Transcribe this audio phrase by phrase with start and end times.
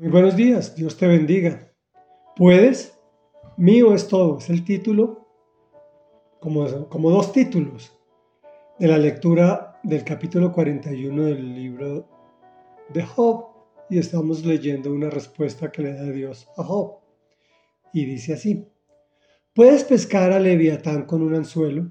[0.00, 1.72] Muy buenos días, Dios te bendiga.
[2.36, 2.96] ¿Puedes?
[3.56, 5.26] Mío es todo, es el título,
[6.38, 7.92] como, como dos títulos
[8.78, 12.08] de la lectura del capítulo 41 del libro
[12.94, 13.46] de Job.
[13.90, 17.00] Y estamos leyendo una respuesta que le da Dios a Job.
[17.92, 18.68] Y dice así,
[19.52, 21.90] ¿puedes pescar a Leviatán con un anzuelo?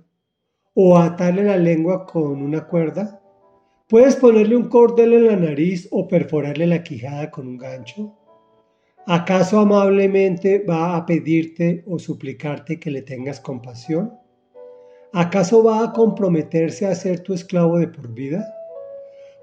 [0.74, 3.22] ¿O atarle la lengua con una cuerda?
[3.90, 8.14] ¿Puedes ponerle un cordel en la nariz o perforarle la quijada con un gancho?
[9.06, 14.12] ¿Acaso amablemente va a pedirte o suplicarte que le tengas compasión?
[15.14, 18.46] ¿Acaso va a comprometerse a ser tu esclavo de por vida?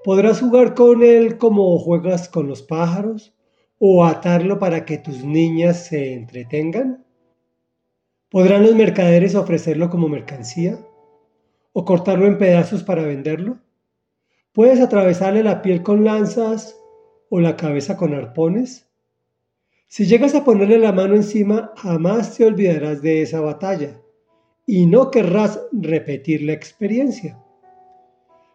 [0.03, 3.35] ¿Podrás jugar con él como juegas con los pájaros?
[3.79, 7.03] ¿O atarlo para que tus niñas se entretengan?
[8.29, 10.77] ¿Podrán los mercaderes ofrecerlo como mercancía?
[11.73, 13.64] ¿O cortarlo en pedazos para venderlo?
[14.55, 16.79] Puedes atravesarle la piel con lanzas
[17.29, 18.89] o la cabeza con arpones.
[19.89, 23.99] Si llegas a ponerle la mano encima, jamás te olvidarás de esa batalla
[24.65, 27.37] y no querrás repetir la experiencia.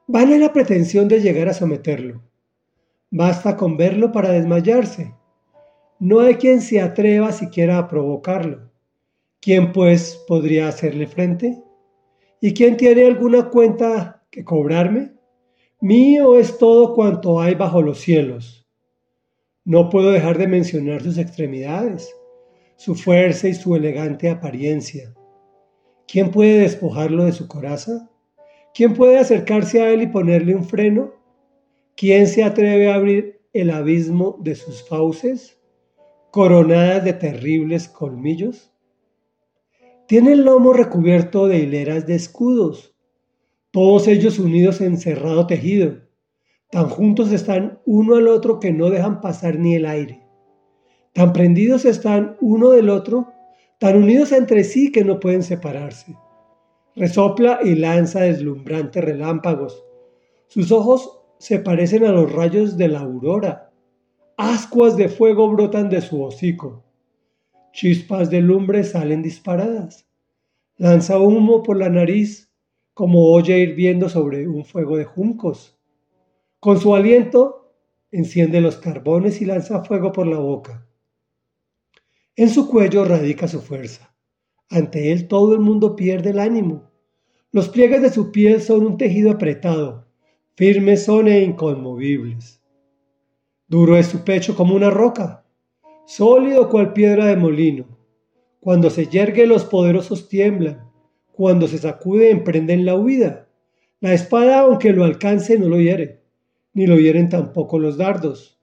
[0.06, 2.22] Vale la pretensión de llegar a someterlo.
[3.10, 5.14] Basta con verlo para desmayarse.
[5.98, 8.70] No hay quien se atreva siquiera a provocarlo.
[9.38, 11.62] ¿Quién pues podría hacerle frente?
[12.40, 15.19] ¿Y quién tiene alguna cuenta que cobrarme?
[15.82, 18.66] Mío es todo cuanto hay bajo los cielos.
[19.64, 22.14] No puedo dejar de mencionar sus extremidades,
[22.76, 25.14] su fuerza y su elegante apariencia.
[26.06, 28.10] ¿Quién puede despojarlo de su coraza?
[28.74, 31.14] ¿Quién puede acercarse a él y ponerle un freno?
[31.96, 35.58] ¿Quién se atreve a abrir el abismo de sus fauces,
[36.30, 38.70] coronadas de terribles colmillos?
[40.06, 42.94] Tiene el lomo recubierto de hileras de escudos
[43.70, 45.98] todos ellos unidos en cerrado tejido.
[46.70, 50.22] Tan juntos están uno al otro que no dejan pasar ni el aire.
[51.12, 53.32] Tan prendidos están uno del otro,
[53.78, 56.16] tan unidos entre sí que no pueden separarse.
[56.96, 59.84] Resopla y lanza deslumbrantes relámpagos.
[60.48, 63.72] Sus ojos se parecen a los rayos de la aurora.
[64.36, 66.84] Ascuas de fuego brotan de su hocico.
[67.72, 70.08] Chispas de lumbre salen disparadas.
[70.76, 72.49] Lanza humo por la nariz
[72.94, 75.78] como olla hirviendo sobre un fuego de juncos.
[76.58, 77.74] Con su aliento
[78.10, 80.86] enciende los carbones y lanza fuego por la boca.
[82.36, 84.14] En su cuello radica su fuerza.
[84.68, 86.90] Ante él todo el mundo pierde el ánimo.
[87.52, 90.06] Los pliegues de su piel son un tejido apretado,
[90.54, 92.62] firmes son e inconmovibles.
[93.66, 95.44] Duro es su pecho como una roca,
[96.06, 97.86] sólido cual piedra de molino.
[98.60, 100.89] Cuando se yergue los poderosos tiemblan,
[101.40, 103.48] cuando se sacude emprenden la huida.
[104.00, 106.20] La espada, aunque lo alcance, no lo hiere,
[106.74, 108.58] ni lo hieren tampoco los dardos,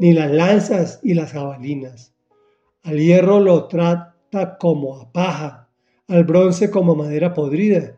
[0.00, 2.12] ni las lanzas y las jabalinas.
[2.82, 5.68] Al hierro lo trata como a paja,
[6.08, 7.94] al bronce como a madera podrida.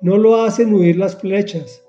[0.00, 1.84] No lo hacen huir las flechas,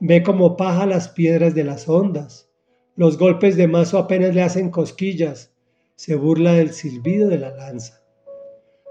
[0.00, 2.50] ve como paja las piedras de las ondas.
[2.94, 5.50] Los golpes de mazo apenas le hacen cosquillas,
[5.94, 8.05] se burla del silbido de la lanza.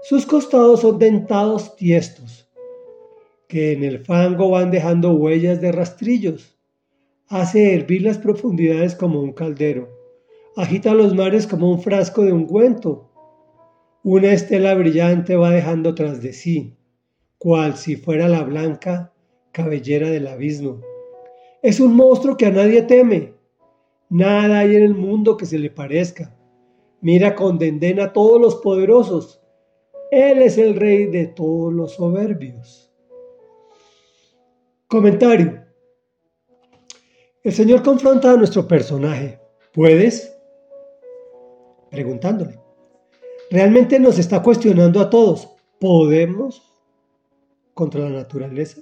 [0.08, 2.48] Sus costados son dentados tiestos,
[3.48, 6.56] que en el fango van dejando huellas de rastrillos.
[7.26, 9.88] Hace hervir las profundidades como un caldero.
[10.54, 13.10] Agita los mares como un frasco de ungüento.
[14.04, 16.76] Una estela brillante va dejando tras de sí,
[17.36, 19.12] cual si fuera la blanca
[19.50, 20.82] cabellera del abismo.
[21.64, 23.34] Es un monstruo que a nadie teme.
[24.08, 26.32] Nada hay en el mundo que se le parezca.
[27.00, 29.42] Mira con dendena a todos los poderosos
[30.10, 32.92] él es el rey de todos los soberbios.
[34.86, 35.64] Comentario.
[37.42, 39.40] El Señor confronta a nuestro personaje.
[39.72, 40.32] ¿Puedes?
[41.90, 42.58] Preguntándole.
[43.50, 45.48] Realmente nos está cuestionando a todos.
[45.80, 46.72] ¿Podemos
[47.74, 48.80] contra la naturaleza?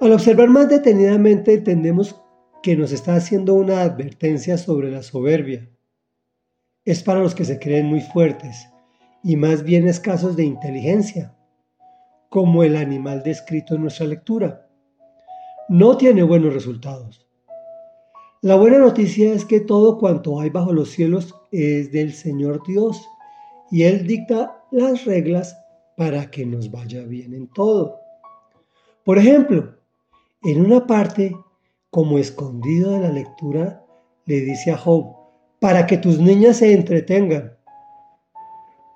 [0.00, 2.16] Al observar más detenidamente entendemos
[2.62, 5.68] que nos está haciendo una advertencia sobre la soberbia.
[6.84, 8.68] Es para los que se creen muy fuertes
[9.28, 11.36] y más bien escasos de inteligencia,
[12.30, 14.66] como el animal descrito en nuestra lectura.
[15.68, 17.28] No tiene buenos resultados.
[18.40, 23.06] La buena noticia es que todo cuanto hay bajo los cielos es del Señor Dios
[23.70, 25.54] y Él dicta las reglas
[25.94, 27.98] para que nos vaya bien en todo.
[29.04, 29.76] Por ejemplo,
[30.42, 31.36] en una parte,
[31.90, 33.84] como escondido de la lectura,
[34.24, 35.14] le dice a Job,
[35.60, 37.57] para que tus niñas se entretengan.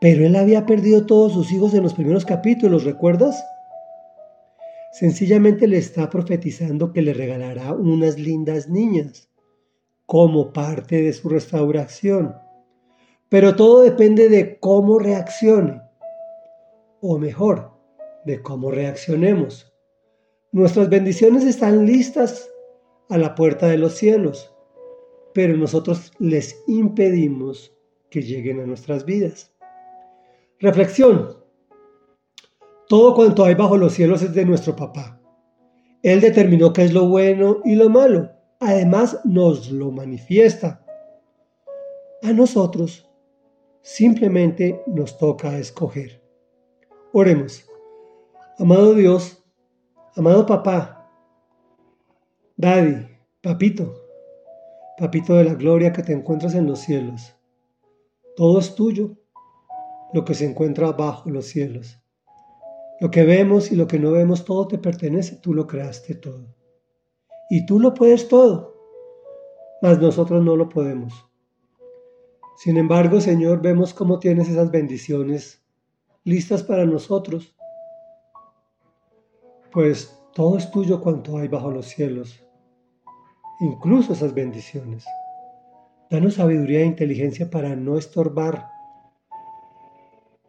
[0.02, 3.40] Pero él había perdido todos sus hijos en los primeros capítulos, ¿recuerdas?
[4.90, 9.30] Sencillamente le está profetizando que le regalará unas lindas niñas,
[10.04, 12.34] como parte de su restauración.
[13.28, 15.80] Pero todo depende de cómo reaccione,
[17.00, 17.70] o mejor,
[18.24, 19.72] de cómo reaccionemos.
[20.50, 22.50] Nuestras bendiciones están listas
[23.08, 24.52] a la puerta de los cielos,
[25.32, 27.72] pero nosotros les impedimos
[28.10, 29.51] que lleguen a nuestras vidas.
[30.62, 31.36] Reflexión.
[32.86, 35.20] Todo cuanto hay bajo los cielos es de nuestro papá.
[36.04, 38.30] Él determinó qué es lo bueno y lo malo.
[38.60, 40.86] Además nos lo manifiesta.
[42.22, 43.10] A nosotros
[43.80, 46.22] simplemente nos toca escoger.
[47.12, 47.68] Oremos.
[48.56, 49.42] Amado Dios,
[50.14, 51.10] amado papá,
[52.56, 53.08] Daddy,
[53.42, 53.94] papito,
[54.96, 57.34] papito de la gloria que te encuentras en los cielos.
[58.36, 59.16] Todo es tuyo,
[60.12, 61.98] lo que se encuentra bajo los cielos.
[63.00, 66.54] Lo que vemos y lo que no vemos, todo te pertenece, tú lo creaste todo.
[67.50, 68.76] Y tú lo puedes todo,
[69.82, 71.26] mas nosotros no lo podemos.
[72.56, 75.62] Sin embargo, Señor, vemos cómo tienes esas bendiciones
[76.24, 77.56] listas para nosotros,
[79.72, 82.44] pues todo es tuyo cuanto hay bajo los cielos,
[83.60, 85.04] incluso esas bendiciones.
[86.10, 88.71] Danos sabiduría e inteligencia para no estorbar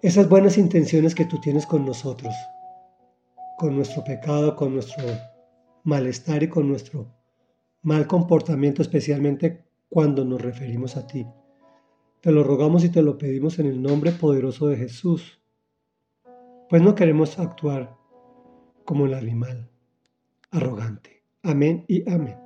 [0.03, 2.35] esas buenas intenciones que tú tienes con nosotros,
[3.57, 5.05] con nuestro pecado, con nuestro
[5.85, 7.07] malestar y con nuestro
[7.83, 11.25] mal comportamiento, especialmente cuando nos referimos a ti.
[12.19, 15.41] Te lo rogamos y te lo pedimos en el nombre poderoso de Jesús,
[16.67, 17.95] pues no queremos actuar
[18.83, 19.71] como el animal
[20.51, 21.23] arrogante.
[21.43, 22.42] Amén y amén.